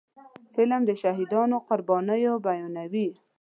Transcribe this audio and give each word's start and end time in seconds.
فلم 0.55 0.81
د 0.89 0.91
شهیدانو 1.01 1.57
قربانيان 1.67 2.37
بیانوي 2.45 3.09